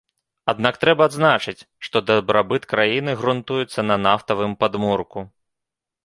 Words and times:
Аднак 0.51 0.77
трэба 0.83 1.03
адзначыць, 1.09 1.65
што 1.87 2.01
дабрабыт 2.09 2.65
краіны 2.71 3.11
грунтуецца 3.19 3.79
на 3.91 3.95
нафтавым 4.07 4.57
падмурку. 4.65 5.19